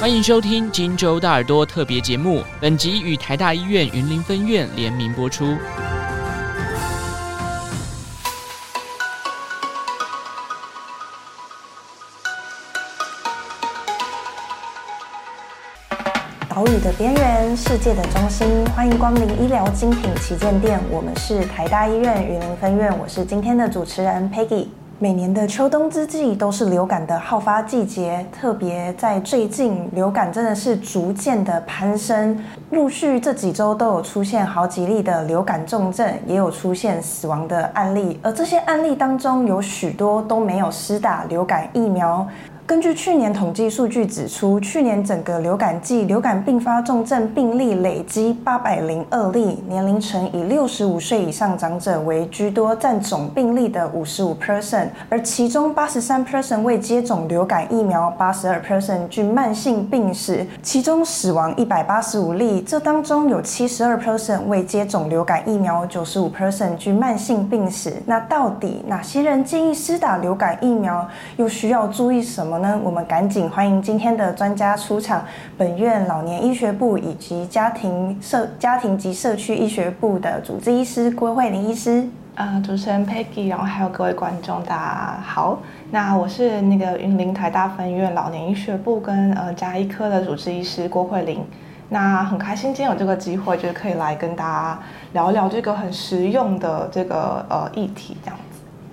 [0.00, 5.56] 欢迎收听金州大耳朵特别节目，本集与台大医院云林分院联名播出。
[16.48, 20.78] 岛屿的边缘，世界的中心，欢迎光临医疗精品旗舰店。
[20.90, 24.66] 我们是台大医院云林分院，我是今天的主持人 Peggy。
[25.04, 42.26] 每年的秋冬之际都是流感的好发季节，特别在最近，流感真的是逐渐的攀升，陆续这几周都有出现好几例的流感重症，也有出现死亡的案例，而这些案例当中有许多都没有施打流感疫苗。
[42.66, 67.92] 根据去年统计数据指出，去年整个流感季流感并发重症病例累积八百零二例，年龄层以六十五岁以上长者为居多，占总病例的五十五 percent，而其中八十三 percent 未接种流感疫苗，八十二 percent 具慢性病史，其中死亡一百八十五例，这当中有七十二 percent 未接种流感疫苗，九十五 percent 具慢性病史。
[68.06, 72.53] 那到底哪些人建议施打流感疫苗，又需要注意什么？
[72.54, 75.24] 我们赶紧欢迎今天的专家出场，
[75.58, 82.06] 本院老年医学部以及家庭社家庭及社区医学部的主治医师郭惠玲医师。
[82.36, 85.58] 呃，主持人 Peggy，然后还有各位观众，大家好。
[85.90, 91.44] 那我是那个云林台大分院老年医学部跟呃家医科的主治医师郭惠玲。
[91.88, 94.78] 那很开心今天有这个机会，就是可以来跟大家
[95.12, 98.38] 聊一聊这个很实用的这个呃议题，这样。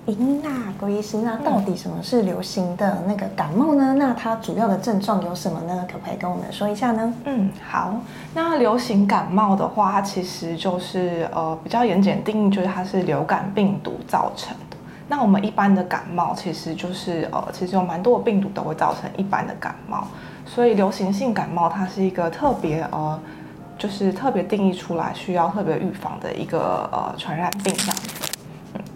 [0.04, 0.50] 咦，那
[0.80, 3.94] 郭医师，那到底什么是流行的那个感冒呢？
[3.96, 5.86] 那它主要的症状有什么呢？
[5.88, 7.14] 可不可以跟我们说一下呢？
[7.24, 7.94] 嗯，好。
[8.34, 14.76] 那流行感冒的话，它其实就是呃比较严谨定义，就是它是流感病毒造成的。
[15.06, 20.08] 那我们一般的感冒，其实就是呃其实有蛮多的病毒都会造成一般的感冒，
[20.44, 23.16] 所以流行性感冒它是一个特别呃
[23.78, 28.31] 就是特别定义出来需要特别预防的一个呃传染病这样子。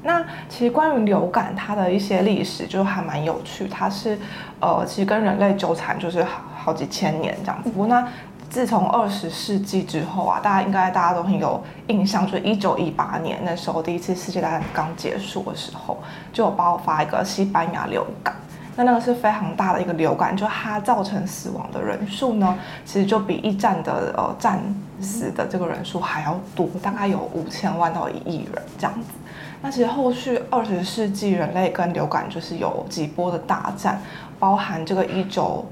[0.06, 3.66] 那其实关于流感，它的一些历史就还蛮有趣。
[3.66, 4.16] 它是，
[4.60, 7.70] 呃，其实跟人类纠缠就是好好几千年这样子。
[7.70, 8.06] 不过那
[8.48, 15.98] 自从二十世纪之后啊，大家应该大家都很有印象，就是一九一八年那时候第一次世界大战刚结束的时候，
[16.32, 18.34] 就有爆发一个西班牙流感。
[18.76, 24.60] 那那个是非常大的一个流感，就它造成死亡的人数呢，其实就比一战的呃战
[25.00, 29.08] 死的这个人数还要多，大概有五千万到一亿人这样子。
[29.62, 34.00] 那其实后续二十世纪人类跟流感就是有几波的大战，
[34.38, 35.64] 包含这个一九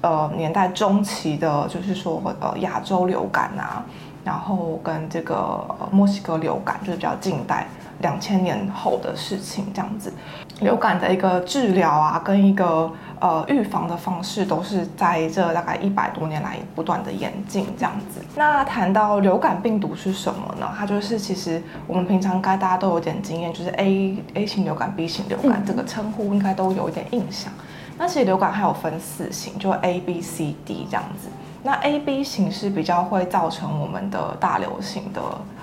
[0.00, 3.84] 呃年代中期的，就是说呃亚洲流感啊，
[4.24, 7.66] 然后跟这个墨西哥流感，就是比较近代
[8.00, 10.12] 两千年后的事情这样子。
[10.60, 18.20] 流感的一个治疗啊，跟一个呃预防的方式，都是在这大概一百多年来不断的演进这样子。
[18.36, 20.68] 那谈到流感病毒是什么呢？
[20.78, 27.52] 它就是其实我们平常该大家都有点经验，就是 A A 型流感、B 型流感这个称呼应该都有一点印象。
[27.96, 31.28] 那其实流感还有分四型，就 A B C D 这样子。
[31.62, 35.20] 那 A B 型是比较会造成我们的大流行的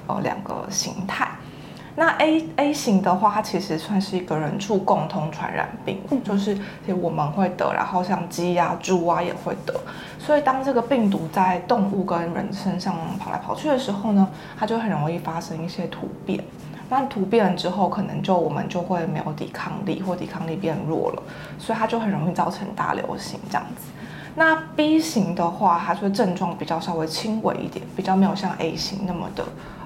[0.07, 1.29] 呃两个形态。
[1.97, 6.57] 那 A A 型的话，它其实算是一个人畜共同传染病，就是
[7.01, 9.73] 我们会得，然后像鸡啊、猪啊也会得。
[10.19, 14.27] 所以当这个病毒在动物跟人身上跑来跑去的时候呢，
[14.59, 16.43] 它就很容易发生一些突变。
[16.89, 21.23] 那突变了之后，可能就我们就会没有抵抗力，或抵抗力变弱了，
[21.57, 23.87] 所以它就很容易造成大流行这样子。
[24.35, 29.45] 那 B 型的话，它就症状比较稍微轻微一点，比较没有像 A 型那么的。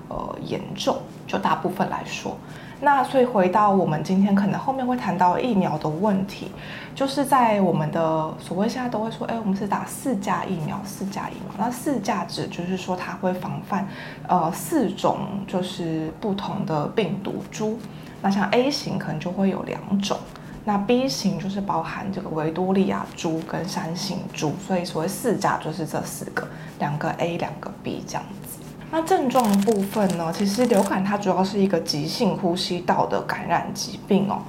[0.09, 0.97] 呃，严重
[1.27, 2.35] 就大部分来说，
[2.81, 6.51] 那所以回到我们今天可能后面会谈到疫苗的问题，
[6.95, 11.53] 就是在我们的所谓现在都会说，哎，我们是打四价疫苗，四价疫苗。
[11.57, 13.87] 那四价指就是说它会防范
[14.27, 17.77] 呃四种就是不同的病毒株，
[18.21, 20.17] 那像 A 型可能就会有两种，
[20.65, 26.47] 那 B 型就是包含这个维多利亚株跟山形株，所以所谓四价就是这四个，
[26.79, 28.48] 两个 A 两个 B 这样子。
[28.91, 30.31] 那症状部分呢？
[30.33, 34.41] 其实流感它主要是一个急性呼吸道的感染疾病哦。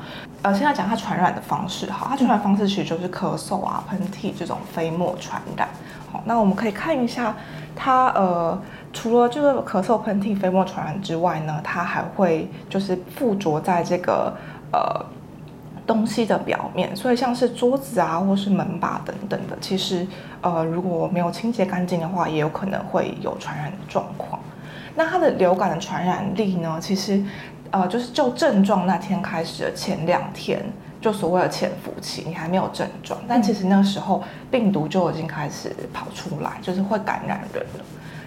[0.43, 5.69] 呃，现在讲它传染的方式，哈，它传染方式其实就是咳嗽啊、喷嚏这种飞沫传染。
[6.11, 7.37] 好，那我们可以看一下
[7.77, 8.59] 它，呃，
[8.93, 14.35] 除了这个咳嗽、喷嚏、飞沫传染之外呢，它还会就是附着在这个
[14.73, 15.05] 呃。
[15.91, 20.07] 东西的表面，所以像是桌子啊，或是门把等等的，其实
[20.41, 24.41] 呃如果没有清洁干净的话，也有可能会有传染的状况。
[24.95, 26.79] 那它的流感的传染力呢？
[26.81, 27.21] 其实
[27.73, 30.65] 呃就是就症状那天开始的前两天，
[31.01, 37.85] 就所谓的潜伏期，你还没有症状，但其实那时候病毒就已经开始跑出来，就是会感染人了。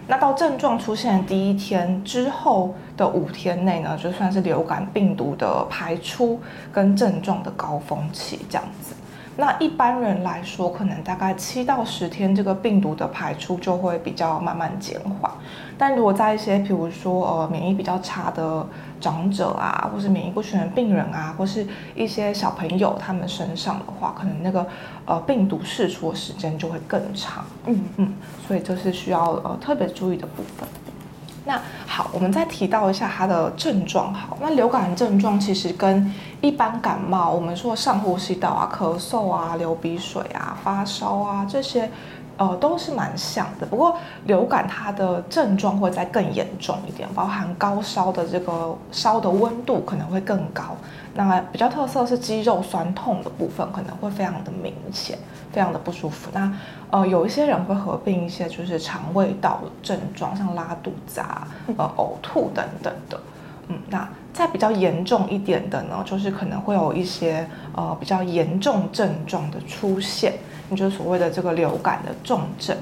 [0.08, 6.40] 那到症状出现的第一天之后的五天内呢，就算是流感病毒的排出
[6.72, 8.94] 跟症状的高峰期这样子。
[9.36, 15.32] 那一般人来说，可能大概七到十天，这个病毒的排出就会比较慢慢减缓。
[15.76, 18.64] 但如果在一些，比如说呃免疫比较差的
[19.04, 24.66] 长者啊，或是免疫不全的病人啊，或是一些小朋友他们身上的话，可能那个
[25.06, 27.44] 呃病毒释出的时间就会更长。
[27.66, 28.14] 嗯嗯，
[28.48, 30.66] 所以这是需要呃特别注意的部分。
[31.46, 34.14] 那好，我们再提到一下它的症状。
[34.14, 36.10] 好，那流感的症状其实跟
[36.40, 41.92] 一般感冒，我们说上呼吸道啊、咳嗽啊、流鼻水啊、发烧啊这些，
[42.38, 43.66] 呃，都是蛮像的。
[43.66, 50.76] 不过流感它的症状会再更严重一点，包含高烧的这个烧的温度可能会更高。
[51.16, 55.18] 那比较特色是肌肉酸痛的部分可能会非常的明显。
[55.54, 56.32] 非常的不舒服。
[56.34, 56.52] 那
[56.90, 61.48] 呃，有一些人会合并一些就是肠胃道症状，像拉肚子啊、
[61.78, 63.20] 呃呕吐等等的。
[63.68, 70.40] 嗯，那再比较严重一点的呢，就是可能会有一些呃比较严重症状的出现，也
[70.76, 72.76] 就是所谓的这个流感的重症。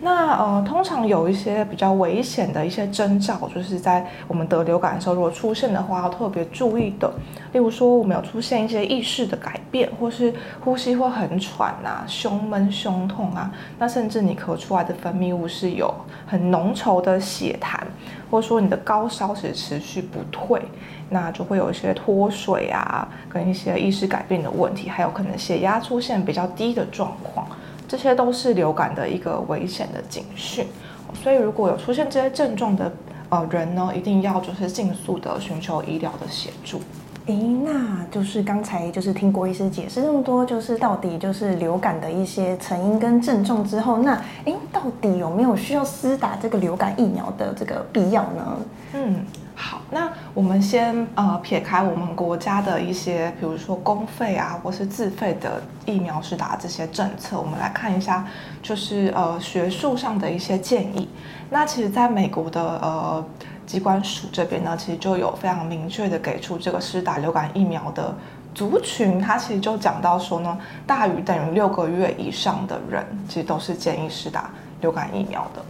[0.00, 7.12] 那呃，通常有一些比较危险的一些征兆，就是在我们得流感的时候，如果出现的话，要特别注意的。
[7.52, 10.32] 例如说，我们有出现一些意识的改变，或是
[10.64, 15.92] 呼吸会很喘啊，胸闷、胸痛啊，那甚至你咳出来的分泌物是有
[16.26, 17.80] 很浓稠的血痰，
[18.30, 20.62] 或者说你的高烧是持续不退，
[21.10, 27.44] 那就会有一些脱水啊，跟一些意识改变的问题，还有可能血压出现比较低的状况。
[27.88, 30.66] 这些都是流感的一个危险的警讯，
[31.22, 32.92] 所以如果有出现这些症状的
[33.30, 36.80] 呃人呢，一定要就是尽速的寻求医疗的协助。
[37.26, 44.14] 诶，那就是刚才就是听郭医师解释那么多，就是到底就是流感的一些成因跟症状之后，那
[44.44, 48.58] 诶，到底有没有需要施打这个流感疫苗的这个必要呢？
[48.94, 49.16] 嗯。
[49.60, 58.24] 好，那我们先呃撇开我们国家的一些，比如说公费啊，或是自费的疫苗施打这些政策，我们来看一下，
[58.62, 61.08] 就是呃学术上的一些建议。
[61.50, 63.24] 那其实在美国的呃
[63.66, 68.14] 机关署这边呢，其实就有非常明确的给出这个施打流感疫苗的
[68.54, 70.56] 族群，它其实就讲到说呢，
[70.86, 74.50] 大于等于六个月以上的人，其实都是建议施打
[74.80, 75.60] 流感疫苗的。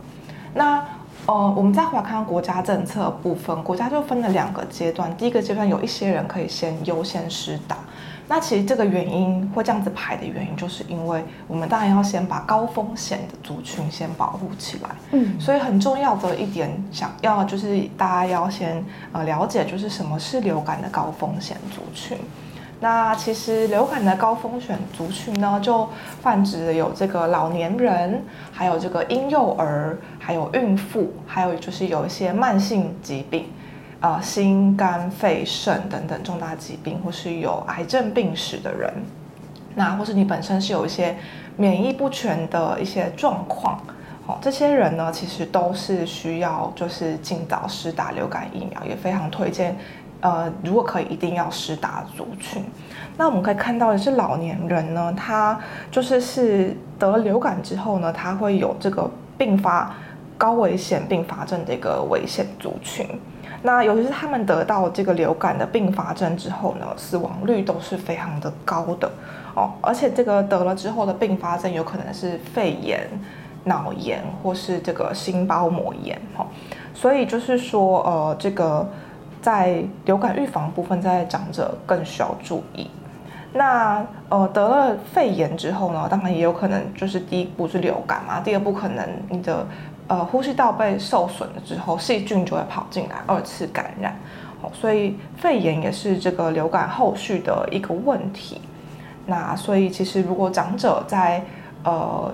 [0.52, 0.84] 那
[1.28, 5.14] 呃，我们再回来看看国家政策部分，国家就分了两个阶段。
[5.14, 7.76] 第一个阶段有一些人可以先优先施打，
[8.26, 14.88] 那其实这个原因会这样子排的原因，就是因为我们当然要先把高风险的族群先保护起来。
[15.10, 18.82] 嗯，所以很重要的一点，想要就是大家要先
[19.12, 22.16] 呃了解，就是什么是流感的高风险族群。
[22.80, 25.88] 那其实流感的高风险族群呢，就
[26.22, 28.22] 泛指有这个老年人，
[28.52, 33.46] 还有这个婴幼儿，还有孕妇，还有就是有一些慢性疾病，
[34.00, 38.92] 呃，心肝肺肾等等重大疾病，或是有癌症病史的人，
[39.74, 41.16] 那或是你本身是有一些
[41.56, 43.80] 免疫不全的一些状况，
[44.28, 49.76] 哦，这些人呢，其实都是需要就是尽早施打流感疫苗，也非常推荐。
[50.20, 52.64] 呃，如果可以，一定要施打族群。
[53.16, 55.58] 那我们可以看到的是，老年人呢，他
[55.90, 59.94] 就是是得了流感之后呢，他会有这个并发
[60.36, 63.06] 高危险并发症的一个危险族群。
[63.62, 69.08] 那尤其是他们得到这个流感的并发症之后呢，死亡率都是非常的高的
[69.54, 69.70] 哦。
[69.80, 73.08] 而且这个得了之后的并发症有可能是肺炎、
[73.64, 76.46] 脑炎或是这个心包膜炎哦。
[76.92, 78.84] 所以就是说，呃，这个。
[79.40, 82.90] 在流感预防部分，在长者更需要注意。
[83.52, 89.66] 那呃得了肺炎之后呢，当然也有可能就是第一步是流感嘛，第二步可能你的
[90.06, 94.14] 呃呼吸道被受损了之后，细菌就会跑进来，二次感染。
[94.60, 98.60] 哦，所以肺炎也是这个流感后续的一个问题。
[99.24, 101.42] 那所以其实如果长者在
[101.84, 102.32] 呃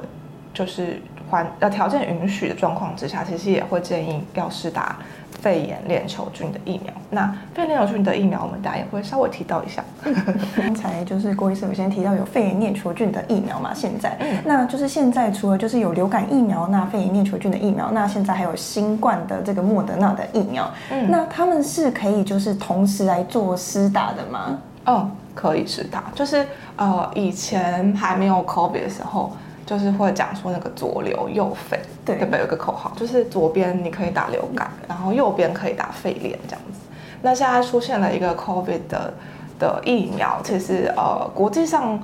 [0.52, 4.96] 就是环呃条件允许的状况之下，其实也会建议要施打。
[5.42, 9.84] 肺炎链球菌的疫苗，那肺炎链球菌的疫苗，我们大家也会稍微提到一下。
[10.56, 13.74] 刚才就是郭医生有先提到有肺炎链球菌的疫苗嘛？
[13.74, 14.16] 现在，
[14.46, 24.58] 那就是现在除了就是有流感疫苗，那肺炎链球菌的疫苗，那现在还有新冠的这个莫德纳的疫苗，嗯，那他们是可以就是同时来做施打的吗？
[24.86, 29.30] 哦，可以施打，就是呃以前还没有 COVID 的时候。
[29.66, 32.40] 就是会讲说那个左流右肺，对，对不对？
[32.40, 36.80] 有个口号，就是左边你可以打流感，然后右边可以打肺炎这样子。
[37.22, 39.14] 那现在出现了一个 COVID 的
[39.58, 41.98] 的疫苗，其实呃，国际上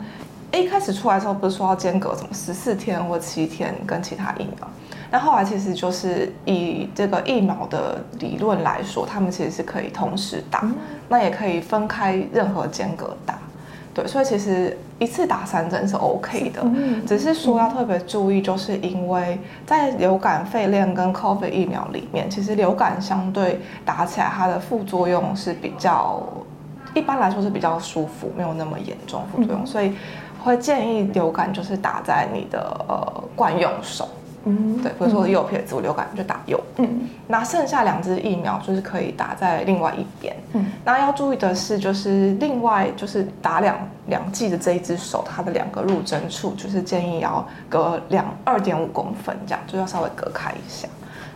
[0.52, 4.69] 一开始出来的时候不是说要间隔什么十四天或七天跟其他疫苗，
[5.11, 10.64] 那后来其实就是以这个疫苗的理论来说，他们其实是可以同时打，
[11.09, 13.38] 那也可以分开任何间隔打。
[13.92, 16.64] 对，所以其实一次打三针是 OK 的，
[17.06, 26.23] 只是说要特别注意，就是因为在流感、肺链跟 COVID 疫苗里面，其实流感相对打起来它的副作用是比较，
[26.94, 29.92] 一般来说是比较舒服，没有那么严重副作用，所以
[30.42, 34.09] 会建议流感就是打在你的呃惯用手。
[34.44, 50.88] 嗯，对，比如说右撇子流感就打右，嗯，那剩下两支疫苗就是可以打在另外一边，嗯，那要注意的是，就是另外就是打两两剂的这一只手，它的两个入针处就是建议要隔两二点五公分这样，就要稍微隔开一下，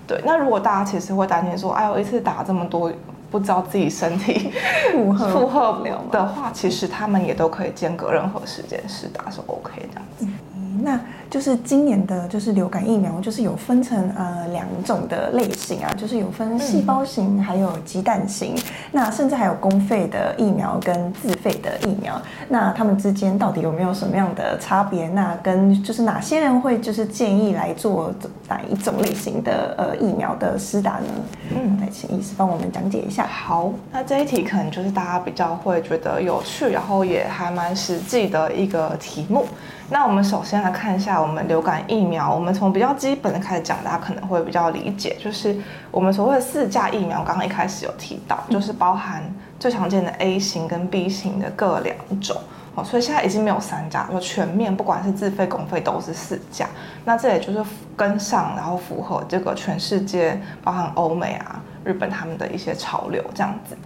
[0.06, 0.20] 对。
[0.24, 2.90] 那如果大家其实会担心说，哎呦，一次打这么多，
[3.30, 4.52] 不知道自己身体
[4.92, 10.26] 负荷负荷不了的话，其实他们也都可以间隔任何时间试打是 OK 这样子。
[10.53, 10.53] 嗯，
[10.84, 11.00] 那。
[11.30, 18.54] 就是今年的，就是流感疫苗，就是有分成呃两种的类型啊，就是有分细胞型，还有鸡蛋型，
[18.92, 25.08] 那甚至还有公费的疫苗跟自费的疫苗，那他们之间到底有没有什么样的差别？
[25.08, 28.14] 那跟就是哪些人会就是建议来做
[28.48, 31.08] 哪一种类型的呃疫苗的施打呢？
[31.56, 33.26] 嗯，来请医师帮我们讲解一下。
[33.26, 39.46] 好，那这一题可能就是大家比较会觉得有趣，然后也还蛮实际的一个题目。
[39.90, 45.54] 那我们首先来看一下我们流感疫苗，我们从比较基本的开始讲，大家可能会比较理解，就是
[45.90, 49.22] 我们所谓的四价疫苗，刚刚一开始有提到，就是包含
[49.60, 52.34] 最常见的 A 型跟 B 型的各两种，
[52.74, 56.66] 哦，所以现在已经没有三价，就全面不管是自费公费都是四价。
[57.04, 57.62] 那这也就是
[57.94, 63.76] 跟上，然后符合这个全世界，包含欧美啊、日本他们的一些潮流这样子。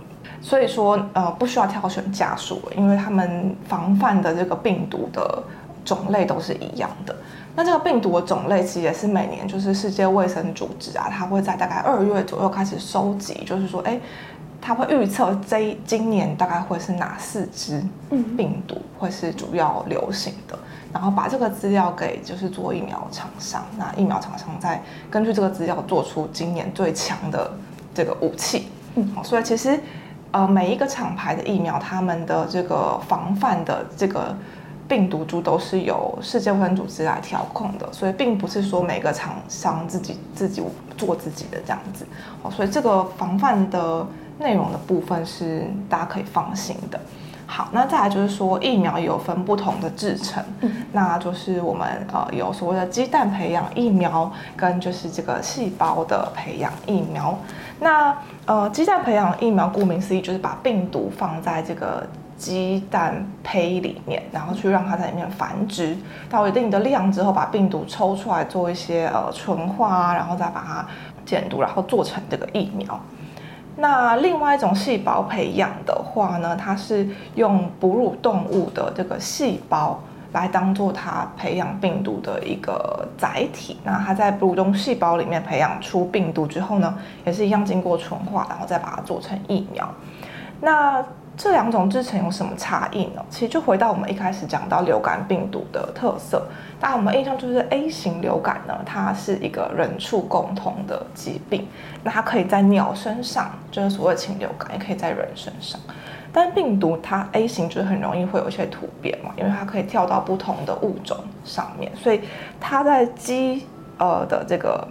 [0.41, 5.43] 所以说，呃，不需要挑选价数，因为他们防范的这个病毒的。
[5.89, 7.17] 种类都是一样的，
[7.57, 13.99] 那这个病毒的种类其实也是每年就是世界卫生组织啊，它会在大概二月左右开始收集，就是说，哎，
[14.61, 17.83] 它会预测这今年大概会是哪四支
[18.37, 20.59] 病毒会是主要流行的，
[20.93, 27.51] 然后把这个资料给就是做疫苗厂商，那疫苗厂商再根据这个资料做出今年最强的
[27.95, 28.69] 这个武器。
[28.97, 29.81] 嗯，所以其实
[30.33, 34.37] 呃每一个厂牌的疫苗，他们的这个防范的这个。
[34.89, 40.63] 病毒株都是由世界卫生组织来调控的，所以并不是说每个厂商自己自己
[40.97, 42.07] 做自己的这样子，
[42.43, 44.07] 哦，所以这个防范的
[44.39, 46.99] 内容的部分是大家可以放心的。
[47.47, 57.39] 好，那再来就是说疫苗有分不同的制成，嗯，那就是我们呃有所谓的鸡蛋培养疫苗跟就是这个细胞的培养疫苗。
[57.81, 58.17] 那
[58.47, 62.07] 呃鸡蛋培养疫苗顾名思义就是把病毒放在这个。
[62.39, 65.97] 鸡蛋胚里面，然后去让它在里面繁殖
[66.31, 70.87] 到一定的量之后，把病毒抽出来做一些呃纯化，然后再把它
[71.27, 72.99] 减毒，然后做成这个疫苗。
[73.77, 80.01] 那另外一种细胞培养的话呢，它是用哺乳动物的这个细胞
[80.33, 83.77] 来当做它培养病毒的一个载体。
[83.85, 86.93] 那它在哺乳动物细胞里面培养出病毒之后呢，
[87.25, 89.89] 也是一样经过纯化，然后再把它做成疫苗。
[90.61, 91.05] 那
[91.39, 93.25] 这两种制成有什么差异呢？
[93.31, 96.45] 其实就回到我们一开始讲到流感病毒的特色，
[96.81, 101.69] 大家我们印象就是 A 型流感呢，它是一个人畜共通的疾病，
[102.03, 105.81] 那它可以在鸟身上，就是所谓禽流感，也可以在人身上。
[106.33, 112.21] 但病毒它 A 型就是很容易会有一些突变嘛，因为它可以跳到不同的物种上面，所以
[112.61, 113.65] 它在鸡
[113.97, 114.87] 呃的这个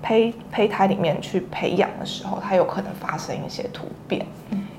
[0.00, 4.24] 胚胚胎里面去培养的时候，它有可能发生一些突变。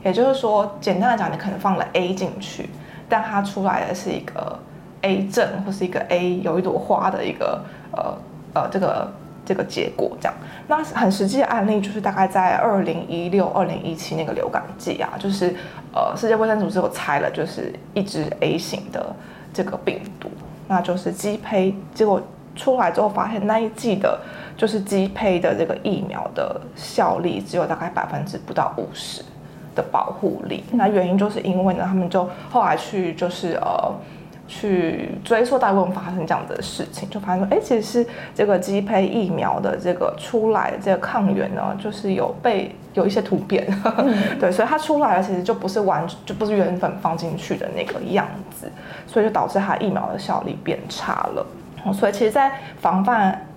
[0.03, 2.69] 也就是说，简单的讲，你可能放了 A 进去，
[3.07, 4.57] 但它出来的是一个
[5.01, 8.17] A 正或是一个 A 有一朵花的一个呃
[8.53, 9.11] 呃这个
[9.45, 10.33] 这个结果这样。
[10.67, 15.55] 那很实际的案例就是大概在二零一六、二零一七那个流感季啊，就是
[15.93, 19.15] 呃世界卫生组织有猜了，就是一支 A 型的
[19.53, 20.29] 这个病毒，
[20.67, 22.21] 那就是鸡胚，结果
[22.55, 24.19] 出来之后发现那一季的
[24.57, 29.23] 就是鸡胚的这个疫苗的效力只有大概百分之不到五十。
[29.75, 33.91] 的保护力，那原因就是因为呢，他们就后来去就是呃
[34.47, 43.65] 去追溯到为什么发生这样的事情，就发现说，哎、欸，其实是这个鸡胚疫苗的这个出来的这个抗原呢，就是有被有一些突变，
[43.97, 48.69] 嗯、对，所以它出来了，其实就不是完就不是原本放进去的那个样子，
[49.07, 51.45] 所以就导致它疫苗的效力变差了。
[51.93, 53.47] 所以其实，在防范。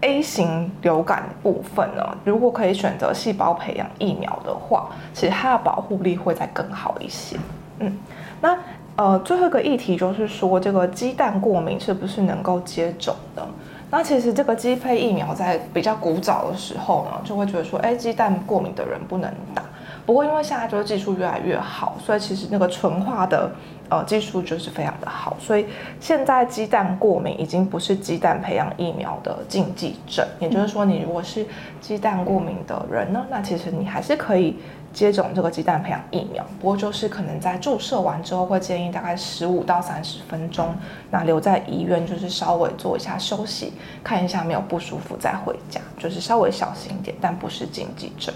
[0.00, 7.38] A 型流感部分呢，如果可以选择细胞培养疫苗的话，其实它的保护力会再更好一些。
[7.78, 7.98] 嗯，
[8.40, 8.58] 那
[8.96, 13.46] 呃，最后一个议题就是说，这个鸡蛋过敏是不是能够接种的？
[13.90, 19.62] 那其实这个鸡胚疫苗在比较古早的时候呢，就会觉得说，哎，鸡蛋过敏的人不能打。
[20.06, 23.50] 不过因为现在就是技术越来越好，所以其实那个纯化的
[23.88, 25.66] 呃技术就是非常的好，所以
[26.00, 30.26] 现在鸡蛋过敏已经不是鸡蛋培养疫苗的禁忌症。
[30.40, 31.46] 也就是说，你如果是
[31.80, 34.56] 鸡蛋过敏的人呢，那其实你还是可以。
[34.94, 40.72] 接种这个鸡蛋培养疫苗，不过就是可能在注射完之后会建议大概十五到三十分钟，
[41.10, 43.72] 那留在医院就是稍微做一下休息，
[44.04, 48.32] 看一下没有不舒服再回家，就是稍微小心一点，但不是禁忌症。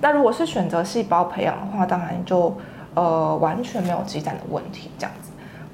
[0.00, 2.54] 那如果是选择细胞培养的话，当然就
[2.94, 5.30] 呃完全没有鸡蛋的问题这样子。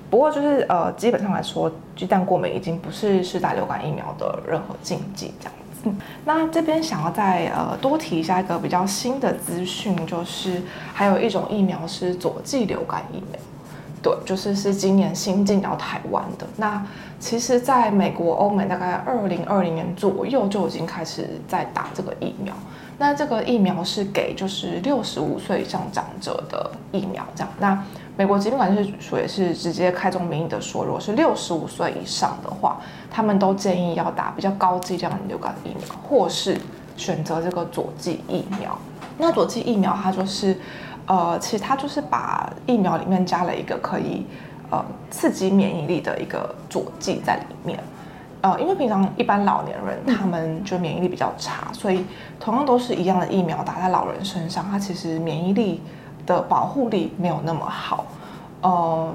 [0.08, 5.52] 不过就是呃基本上来说，鸡蛋过敏已经不是是打流感疫苗的任何禁忌这样。
[5.84, 13.40] 嗯，那这边想要再呃多提一下一个比较新的资讯，就是还有一种疫苗是佐剂流感疫苗，
[14.02, 16.46] 对，就是是今年新进到台湾的。
[16.56, 16.84] 那
[17.18, 22.54] 其实在美国、欧美大概二零二零年左右就已经开始在打这个疫苗。
[22.98, 27.50] 那这个疫苗是给就是六十五岁以上长者的疫苗，这样。
[27.58, 27.82] 那
[28.20, 32.78] 美国疾病管制署也是直接开宗明义的说，如果是六十五岁以上的话，
[33.10, 36.54] 他们都建议要打比较高剂量的流感疫苗，或是
[36.98, 38.76] 选择这个佐剂疫苗。
[39.16, 40.54] 那佐剂疫苗它就是，
[41.06, 44.26] 呃，其实它就是把疫苗里面加了一个可以
[44.68, 47.82] 呃刺激免疫力的一个佐剂在里面。
[48.42, 52.04] 呃，因为平常一般老年人他们就免疫力比较差，所以
[52.38, 55.80] 同样都是一样的疫苗打在老人身上，它其实免疫力
[56.30, 58.06] 的保护力没有那么好。
[58.62, 59.12] 呃，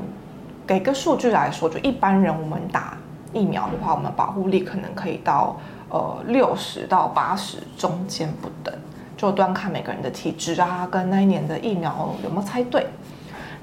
[0.67, 2.97] 给个数据来说，就一般人我们打
[3.31, 5.55] 疫苗的话，我们保护力可能可以到
[5.89, 8.73] 呃六十到八十中间不等，
[9.15, 12.87] 就端看每个人的体质啊，跟那一年的疫苗有没有猜对。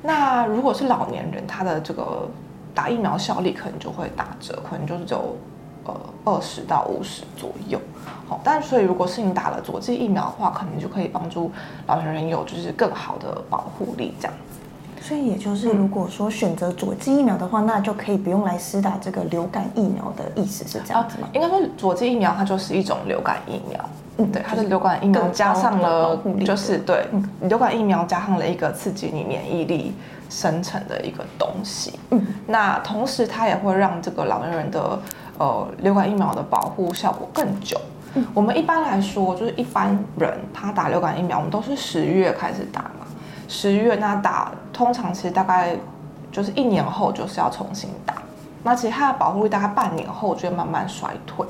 [0.02, 2.28] 那如果是老年人，他的这个
[2.74, 5.36] 打疫苗效力可能就会打折，可能就是只有。
[5.84, 7.80] 呃，二十到五十左右，
[8.28, 11.50] 好，但所以如果是你打了佐剂疫苗的话，可能就可以帮助
[11.88, 14.60] 老年人有就是更好的保护力这样子。
[15.04, 21.28] 所以也就是如果说选择佐剂疫苗的话，那就可以不用来施打这个流感疫苗的意思是这样子吗？
[21.32, 23.84] 应该说佐剂疫苗它就是一种流感疫苗，
[24.18, 26.16] 嗯，对，它是流感疫苗加上了
[26.46, 27.04] 就是对
[27.40, 29.92] 流感疫苗加上了一个刺激你免疫力
[30.30, 34.96] 生成的一个东西，嗯，那同时它也会让这个老年人的。
[35.38, 37.80] 呃，流感疫苗的保护效果更久。
[38.14, 43.06] 嗯，我们一般来说，就是一般人他打流感疫苗，我们都是十月开始打嘛。
[43.48, 45.74] 十月那打，通常其实大概
[46.30, 48.14] 就是一年后就是要重新打。
[48.62, 51.44] 那其实它的保护率大概半年后就会慢慢衰退。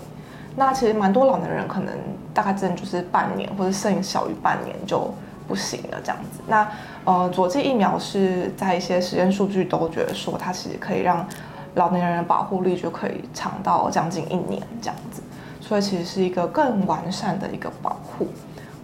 [0.55, 1.93] 那其实蛮多老年人可能
[2.33, 5.13] 大概真的就是半年或者剩小于半年就
[5.49, 6.41] 不行了这样子。
[6.47, 6.67] 那
[7.05, 11.27] 呃，佐剂疫苗是在一些实验数据都觉得说它其实可以让。
[11.75, 15.23] 老年人的保护力就可以长到将近一年这样子，
[15.61, 18.27] 所以其实是一个更完善的一个保护。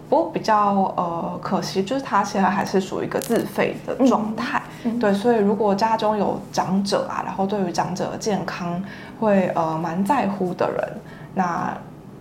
[0.09, 4.61] 不过比较呃可惜，就是它现在还是属于一个自费的状态。
[4.83, 8.81] 嗯、对，所以如果家中有长者啊，然后对于长者的健康
[9.19, 10.97] 会呃蛮在乎的人，
[11.35, 11.77] 那。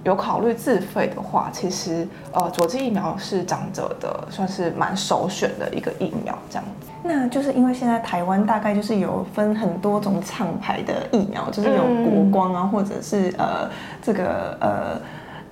[0.09, 6.89] 有考虑自费的话，其实呃，佐剂疫苗是长者的算是蛮首选的一个疫苗，这样子。
[7.05, 13.69] 那就是因为现在台湾大概就是有分很多种厂牌的疫苗，就是有国光啊，嗯、或者是呃
[14.03, 15.01] 这个呃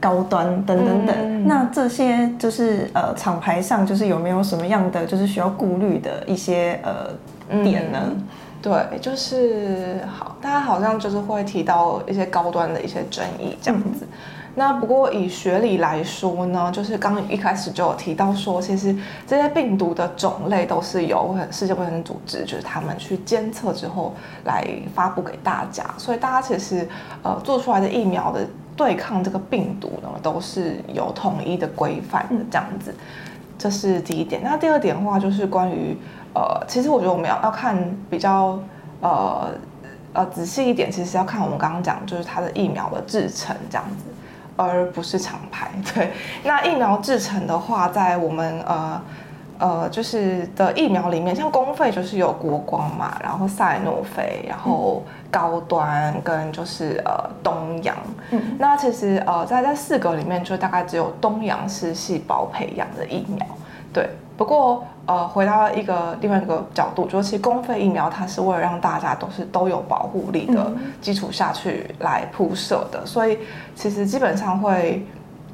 [0.01, 1.15] 高端等等等。
[1.17, 7.11] 嗯、那这些就是呃厂牌上就是有没有什么样的就是需要顾虑的一些呃
[7.63, 7.99] 点呢？
[8.03, 8.23] 嗯、
[8.63, 13.99] 对，就是好，大家好像就是会提到一些高端的一些争议这样子。
[14.03, 14.09] 嗯
[14.59, 24.15] 那不过以学理来说呢，就是刚一开始就有提到说，其实这些病毒的种类都是由世界卫生组织，就是他们去监测之后
[24.45, 26.89] 来发布给大家，所以大家其实
[27.23, 32.95] 呃做出来的疫苗的对抗这个病毒呢，都是有统一的规范的这样子，
[33.59, 34.41] 这是第一点。
[34.43, 35.95] 那第二点的话就是关于
[36.35, 37.77] 呃，其实我觉得我们要要看
[38.09, 38.59] 比较
[39.03, 39.49] 呃
[40.15, 44.05] 呃仔细一点，其实要看我们刚刚讲就是它的疫苗的制成这样子。
[44.57, 46.11] 而不是厂牌， 对。
[46.45, 49.03] 那疫苗制成的话，在我们呃
[49.59, 57.97] 呃就是的疫苗里面，像公费就是有国光嘛，然后赛诺菲，然后高端跟就是呃东阳。
[58.31, 58.57] 嗯。
[58.59, 63.47] 那其实呃在这四个里面，就大概只有东阳是细胞培养的疫苗，
[63.97, 64.11] 对。
[64.37, 73.39] 不过，呃，回到一个另外一个角度，就是其实公费疫苗它是为了让大家都是都有保护力的基础下去来铺设的，所以
[73.75, 75.03] 其实基本上会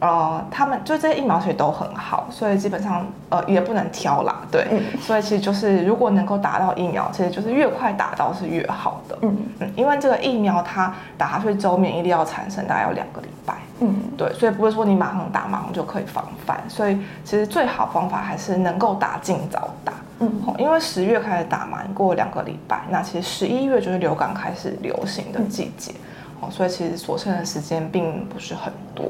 [0.02, 9.36] 呃，他们就这些疫苗其实都很好，所以基本上呃也不能挑啦，对，嗯、所以其实就是如果能够打到疫苗，其实就是越快打到是越好的，嗯。
[9.60, 13.94] 嗯，因为这个疫苗它打下去之后免疫力要产生大概要两个礼拜，嗯。
[14.18, 25.92] 对，所以不会说你马上打马上就可以防范，所以其实最好方法还是能够打尽早打，嗯，因为十月开始打嘛，过两个礼拜，那其实十一月就是流感开始流行的季节，
[26.40, 29.06] 哦、嗯，所以其实所剩的时间并不是很多。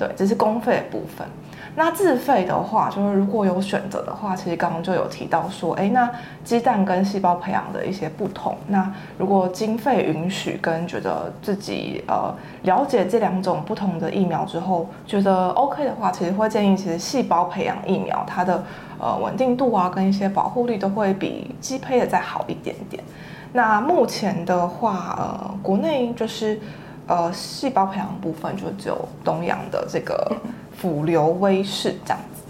[0.00, 1.28] 对，这是公费的部分。
[1.76, 6.10] 那自费的话，就是如果有选择的话，其实刚刚就有提到说，哎，那
[6.42, 8.56] 鸡蛋跟细胞培养的一些不同。
[8.66, 18.64] 那如果经费允许，跟觉得自己呃了解这两种不同的疫苗之后，觉得 OK 的话，其实会建议，其实细胞培养疫苗它的
[18.98, 23.04] 呃稳定度啊，跟一些保护力都会比鸡胚的再好一点点。
[23.52, 26.58] 那目前的话，呃，国内就是。
[27.10, 30.30] 呃，细胞培养部分就只有东洋的这个
[30.76, 32.42] 辅流威适这样子，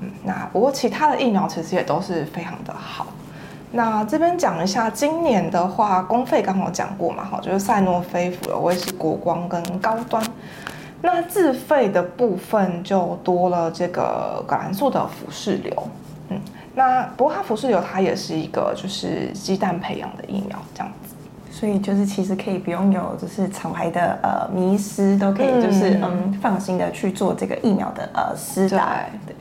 [0.00, 3.06] 嗯，那不过其他的疫苗其实也都是非常的好。
[3.72, 10.24] 那这边讲一下，今年的话，公费刚好讲过嘛，哈，就是赛诺菲、辅流威适、国光跟高端。
[11.02, 15.88] 那自费的部分就多了这个葛兰素的福适流，
[16.30, 16.40] 嗯，
[16.74, 20.90] 那不过它福适流它也是一个就是鸡蛋培养的疫苗这样。
[21.58, 29.06] 所以就是其实可以不用有就是厂牌的呃迷失，都可以就是嗯，嗯放心的去做这个疫苗的呃施打。
[29.26, 29.34] 对，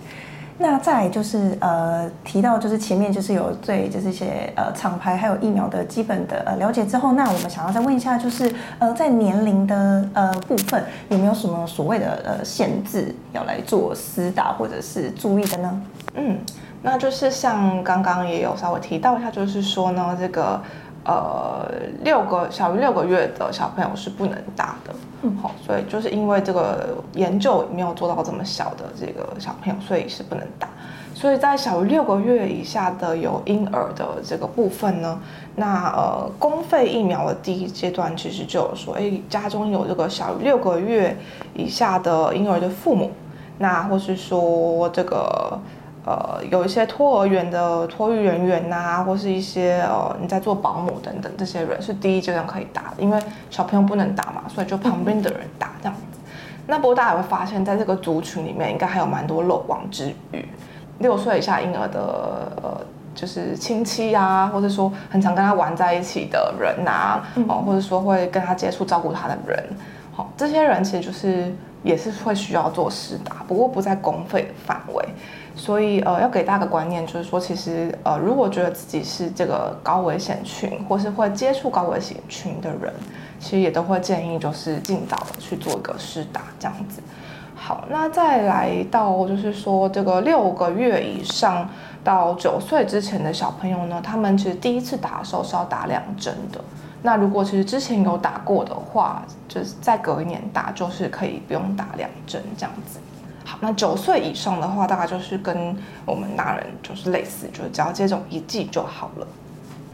[0.58, 8.50] 那再来就是呃提到就是前面就是有对就是一些呃厂牌还有疫苗的基本的呃了解之后，那我们想要再问一下就是
[8.80, 15.82] 呃在年龄的呃部分有没有什么所谓的呃限制要来做施打或者是注意的呢？
[16.14, 16.38] 嗯，
[16.82, 20.62] 那就是像刚刚也有稍微提到一下，就是说呢这个。
[21.06, 21.70] 呃，
[22.04, 24.92] 六个小于六个月的小朋友是不能打的，
[25.22, 30.68] 嗯，好，所以就是因为这个研究没有做到这么小的这个小朋友，所以是不能打。
[31.14, 35.20] 所以在小于六个月以下的有婴儿的这个部分呢，
[35.56, 41.16] 那呃，公费疫苗的第一阶段其实就有说，哎，家中有这个小于六个月
[41.54, 43.12] 以下的婴儿的父母，
[43.60, 45.60] 那或是说这个。
[46.06, 56.20] 呃，有一些托儿园的托育人员呐，或是一些呃，你在做保姆等等，这些人是第一阶段可以打的，因为小朋友不能打嘛，所以就旁边的人打这样子。
[56.68, 60.48] 那不过大家也会发现，在这个族群里面，应该还有蛮多漏网之鱼。
[61.00, 62.82] 六岁以下婴儿的呃，
[63.16, 69.64] 就是亲戚啊，或者说很常跟他玩在一起的人呐，哦，或者说会跟他接触、照顾他的人，
[70.14, 71.52] 好，这些人其实就是
[71.84, 75.04] 也是会需要做施打，不过不在公费的范围。
[75.56, 82.94] 所以呃，要给大家个观念，就是说，其实呃，如果觉得自己是这个高危险群，或是会接触高危险群的人，
[83.40, 87.02] 其实也都会建议就是尽早的去做一个施打这样子。
[87.56, 91.68] 好，那再来到就是说这个六个月以上
[92.04, 96.60] 到九岁之前的小朋友呢，他们其实第一次打的时候是要打两针的。
[97.02, 103.00] 那如果其实之前有打过的话，就是再隔一年打，就是可以不用打两针这样子。
[103.56, 105.74] 好，那九岁以上的话，大概就是跟
[106.06, 109.28] 我们大人就是类似，就是只要接种一剂就好了。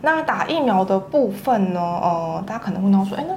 [0.02, 1.80] 那打疫苗的部分呢？
[1.80, 3.36] 呃，大家可能问到说，哎，那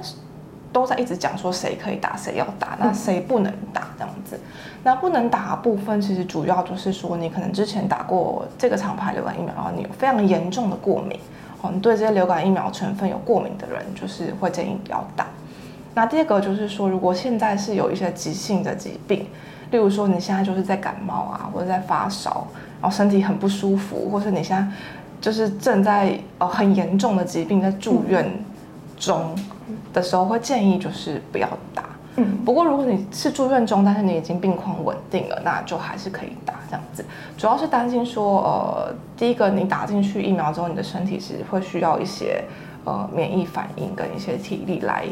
[0.73, 4.39] 都在一直讲说谁可以打，谁要打，那谁不能打这样子？
[4.83, 11.19] 那不能打的部分，其实主要就是说，你可能之前打过这个厂牌流感疫苗，然后你有非常严重的过敏，
[11.61, 15.27] 哦，你对这些流感疫苗成分有过敏的人，就是会建议不要打。
[15.93, 19.27] 那第二个就是说，如果现在是有一些急性的疾病。
[19.75, 22.47] 例如说，你现在就是在感冒啊，或者在发烧，
[22.81, 24.65] 然后身体很不舒服，或是你现在
[25.19, 28.25] 就是正在呃很严重的疾病在住院
[28.97, 29.35] 中
[29.91, 31.83] 的时候，会建议就是不要打。
[32.15, 37.03] 嗯，不过如果你是住院中，但是你已经病况稳定了，那就还是可以打这样子。
[37.37, 42.41] 主要是担心说，呃，第一个你打进去疫苗之后，你的身体是会需要一些
[42.85, 45.05] 呃免疫反应跟一些体力来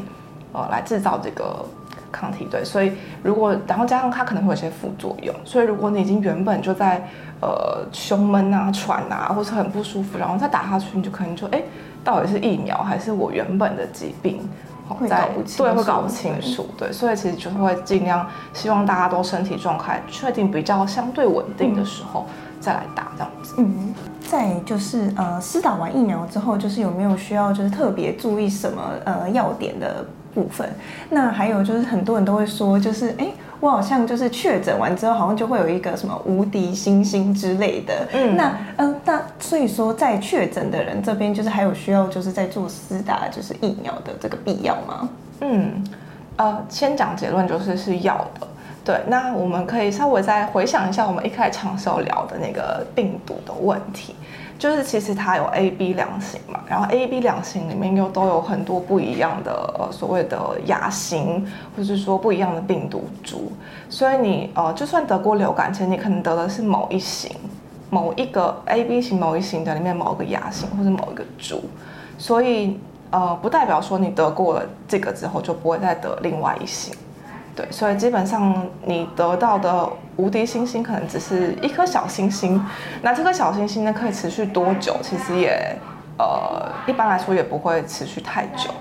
[0.53, 1.65] 呃来制造这个。
[2.13, 7.05] 抗体对，所以如果然后加上它可能会有些副作用，所以如果你已经原本就在
[7.41, 11.61] 呃胸闷啊、喘啊，或是很不舒服，然后再打下去，你就可能就哎，
[12.03, 14.47] 到底是疫苗还是我原本的疾病？
[14.85, 22.25] 会搞不清楚，对，会搞不清楚，对，所以其实就是会尽量希望大家都身体状态确定比较相对稳定的时候
[22.59, 23.55] 再来打这样子。
[23.57, 30.05] 嗯，再就是呃，施打完疫苗之后，就是有没有需要就是特别注意什么呃要点的？
[30.33, 30.67] 部分，
[31.09, 33.27] 那还有就是很多人都会说，就是哎，
[33.59, 38.07] 我好像就是确诊完之后，好像就会有一个什么无敌星星之类的。
[38.13, 45.09] 嗯，那嗯、呃，那所以说在确诊的人这边，就是还有需要就是在做施打就是疫苗的这个必要吗？
[45.41, 45.83] 嗯，
[46.37, 48.47] 呃，先讲结论就是是要的。
[48.85, 54.13] 对，那我们可以稍微再回想一下，我们一开始的时候聊的那个病毒的问题，
[54.63, 61.45] 就是其实它有 A、B 两型嘛，然后 A、B 两型里面又都有很多不一样的呃所谓的亚型，
[61.75, 63.51] 或是说不一样的病毒株，
[63.89, 67.29] 所以你呃就算得过流感，其实你可能得的是某一型，
[67.89, 71.59] 某一个 A、B 型某一型的里面某个亚型或是某一个株，
[72.17, 76.95] 所以呃不代表说你得过了这个之后就不会再得另外一型。
[77.55, 82.59] 对，所以基本上你得到的无敌星星可能只是一颗小星星，
[83.01, 84.95] 那这颗小星星呢，可以持续多久？
[85.03, 85.77] 其实也
[86.17, 88.71] 呃一般来说也不会持续太久，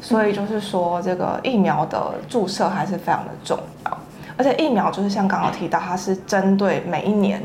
[0.00, 3.98] 所以就是说这个疫苗的注射还是非常的重要，
[4.38, 7.42] 而且疫苗就是像刚刚提到，它是针对每一年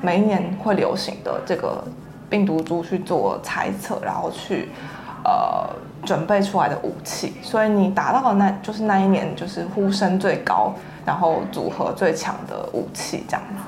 [0.00, 1.82] 每一年会流行的这个
[2.30, 4.68] 病毒株去做猜测，然后去
[5.24, 5.68] 呃。
[6.04, 10.72] 准备出来的武器，所以你达到的那就是那一年就是呼声最高，
[11.04, 13.62] 然后组合最强的武器这样子。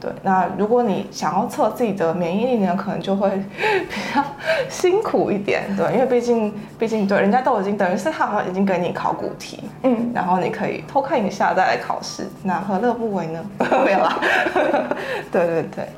[0.00, 4.24] 对，那如果你想要测自己的免疫力呢，可能就会比较
[4.70, 5.64] 辛苦一点。
[5.76, 13.44] 对，因为毕竟毕竟对，人家都已经等于是他好像已经给你考古题，嗯，然后你可以偷看一下再来考试，那何乐不为呢？
[13.84, 14.18] 没有啦。
[15.30, 15.88] 对 对对。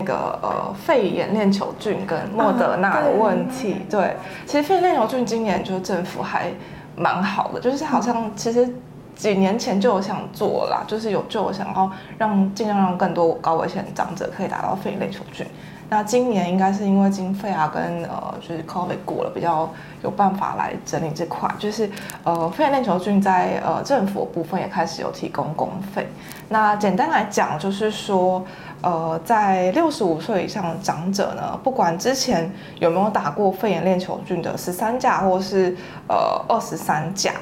[0.00, 6.50] 那个呃，肺炎链球菌跟莫德纳的问题，啊、对，对，其实肺炎链球菌今年就是政府还
[6.96, 8.68] 蛮好的，就是好像其实
[9.14, 15.46] 几年前就有想做啦，就是有就有想要让尽量让更多高危险长者可以达到肺炎链球菌。
[15.90, 19.68] 那今年应该是因为经费啊跟呃就是 COVID 过了，比较
[20.04, 21.90] 有办法来整理这块，就是
[22.22, 26.06] 呃肺炎链球菌在呃政府部分也开始有提供公费。
[26.48, 28.44] 那简单来讲就是说，
[28.82, 32.48] 呃在六十五岁以上长者呢，不管之前
[32.78, 35.76] 有没有打过肺炎链球菌的十三价或是
[36.08, 37.32] 呃二十三价，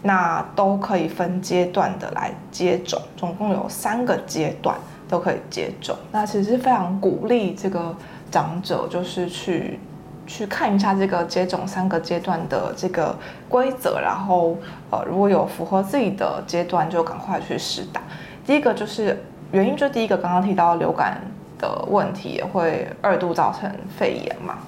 [0.00, 4.74] 那都可以分阶段的来接种，总共有三个阶段。
[5.10, 7.92] 都可以接种，那其实非常鼓励这个
[8.30, 9.80] 长者，就是去
[10.24, 13.16] 去看一下这个接种三个阶段的这个
[13.48, 14.56] 规则，然后
[14.88, 18.00] 呃，如果有符合自己的阶段，就赶快去试打。
[18.46, 19.20] 第一个就是
[19.50, 21.20] 原因，就第一个刚刚提到流感
[21.58, 23.68] 的问题，也会二度造成
[23.98, 24.58] 肺炎嘛，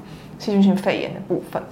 [0.41, 1.63] 细菌性肺炎的部分。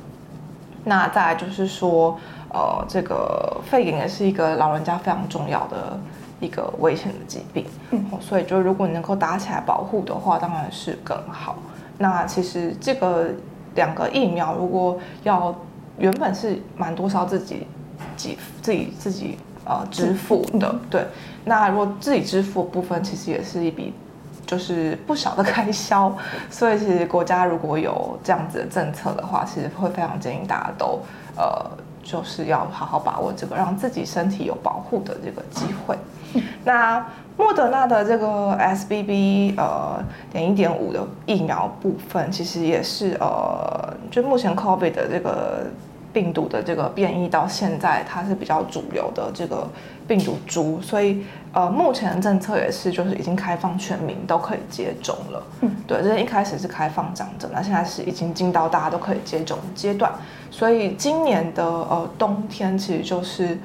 [0.84, 2.16] 那再来就是说，
[2.54, 5.98] 呃，这个肺炎也是一个老人家非常重要的。
[6.40, 11.56] 一个危险的疾病，嗯，所以就如果你能够打起来保护的话，当然是更好。
[11.98, 13.28] 那其实这个
[13.74, 15.54] 两个疫苗，如果要
[15.98, 17.66] 原本是蛮多少自己
[18.16, 21.06] 给自己自己呃支付的，嗯，对。
[21.44, 23.92] 那如果自己支付的部分，其实也是一笔
[24.46, 26.16] 就是不小的 开销。
[26.50, 30.98] 所以其实国家如果有这样子的政策的话，其实会非常建议大家都
[31.36, 31.70] 呃
[32.02, 35.96] 就是要好好把握这个让自己身体有保护的这个机会。
[36.64, 37.04] 那
[37.36, 45.66] 莫德纳的这个 SBB 呃点一点五的疫苗部分，其实也是呃，就目前 COVID 的这个
[46.12, 49.68] 病毒的这个变异到现在，它是比较主流的这个
[50.08, 55.42] 病毒株，所以呃，目前的政策也是就是已经开放全民都可以接种了。
[55.60, 60.12] 嗯，对，就是一开始是开放长者，那现在是已经进到大家都可以接种的阶段，
[60.50, 63.58] 所以今年的呃冬天其实就是。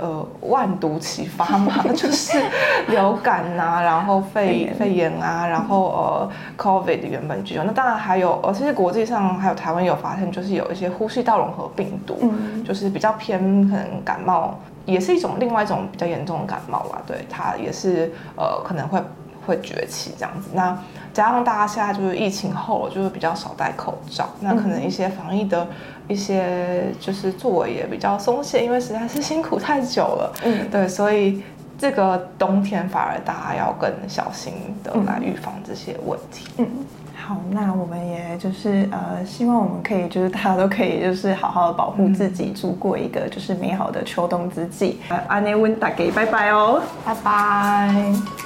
[0.00, 2.42] 呃，万毒齐发嘛， 就是
[2.88, 5.10] 流感啊，然后肺肺炎。
[5.20, 19.02] 啊，然后呃，COVID 原本就有，那当然还有呃，其实国际上还有台湾有发现，就是有一些呼吸道融合病毒，嗯，就是比较偏可能感冒，也是一种另外一种比较严重的感冒吧，对，它也是呃可能会
[19.46, 20.78] 会崛起这样子，那。
[21.12, 25.66] 加上大家现在就是疫情后，就是比较少戴口罩，那可能一些防疫的
[26.10, 30.32] 一些就是作为也比较松懈，因为实在是辛苦太久了。
[30.44, 31.42] 嗯，对，所以
[31.78, 36.48] 这个冬天反而大家要更小心的来预防这些问题。
[36.58, 36.68] 嗯，
[37.16, 44.98] 好，那我们也就是呃，希望我们可以就是大家都可以就是好好的保护自己，度过一个就是美好的秋冬之际。
[45.28, 48.39] 安内温打给拜拜哦，拜拜。